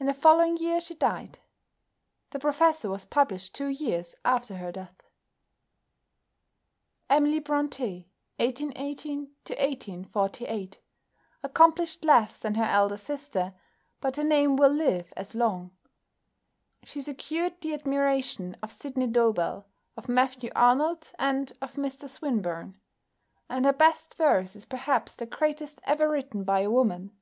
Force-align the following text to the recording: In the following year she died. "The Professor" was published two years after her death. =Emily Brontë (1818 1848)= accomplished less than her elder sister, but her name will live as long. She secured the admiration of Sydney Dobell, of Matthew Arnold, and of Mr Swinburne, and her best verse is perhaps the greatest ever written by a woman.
In 0.00 0.06
the 0.06 0.14
following 0.14 0.56
year 0.56 0.80
she 0.80 0.96
died. 0.96 1.38
"The 2.30 2.40
Professor" 2.40 2.90
was 2.90 3.04
published 3.04 3.54
two 3.54 3.68
years 3.68 4.16
after 4.24 4.56
her 4.56 4.72
death. 4.72 5.00
=Emily 7.08 7.40
Brontë 7.40 8.06
(1818 8.38 9.30
1848)= 9.44 10.78
accomplished 11.44 12.04
less 12.04 12.40
than 12.40 12.56
her 12.56 12.64
elder 12.64 12.96
sister, 12.96 13.54
but 14.00 14.16
her 14.16 14.24
name 14.24 14.56
will 14.56 14.72
live 14.72 15.12
as 15.16 15.36
long. 15.36 15.70
She 16.82 17.00
secured 17.00 17.60
the 17.60 17.74
admiration 17.74 18.56
of 18.60 18.72
Sydney 18.72 19.06
Dobell, 19.06 19.66
of 19.96 20.08
Matthew 20.08 20.50
Arnold, 20.56 21.12
and 21.16 21.52
of 21.62 21.74
Mr 21.74 22.08
Swinburne, 22.08 22.80
and 23.48 23.64
her 23.64 23.72
best 23.72 24.16
verse 24.16 24.56
is 24.56 24.64
perhaps 24.66 25.14
the 25.14 25.26
greatest 25.26 25.80
ever 25.84 26.08
written 26.10 26.42
by 26.42 26.62
a 26.62 26.70
woman. 26.72 27.12